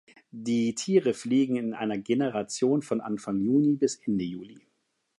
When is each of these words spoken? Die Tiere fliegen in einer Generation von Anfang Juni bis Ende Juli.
Die 0.31 0.73
Tiere 0.73 1.13
fliegen 1.13 1.57
in 1.57 1.75
einer 1.75 1.99
Generation 1.99 2.81
von 2.81 3.01
Anfang 3.01 3.39
Juni 3.39 3.75
bis 3.75 3.93
Ende 3.97 4.23
Juli. 4.25 4.59